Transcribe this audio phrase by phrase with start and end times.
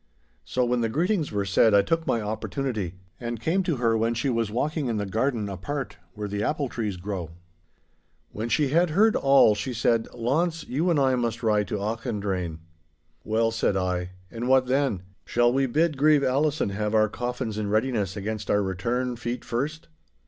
[0.43, 4.15] So, when the greetings were said, I took my opportunity and came to her when
[4.15, 7.29] she was walking in the garden apart, where the apple trees grow.
[8.31, 12.57] When she had heard all, she said, 'Launce, you and I must ride to Auchendrayne.'
[13.23, 15.03] 'Well,' said I, 'and what then?
[15.23, 19.87] Shall we bid Grieve Allison have our coffins in readiness against our return feet first?